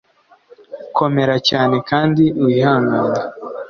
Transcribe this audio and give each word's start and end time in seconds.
komera 0.97 1.35
cyane 1.49 1.75
kandi 1.89 2.23
wihangane 2.43 3.21